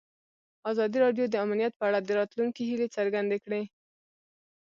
[0.71, 3.61] ازادي راډیو د امنیت په اړه د راتلونکي هیلې څرګندې کړې.